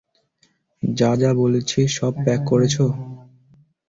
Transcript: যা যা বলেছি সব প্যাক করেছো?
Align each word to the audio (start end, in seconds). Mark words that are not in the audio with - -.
যা 0.83 1.11
যা 1.21 1.31
বলেছি 1.41 1.79
সব 1.97 2.13
প্যাক 2.23 2.41
করেছো? 2.47 2.85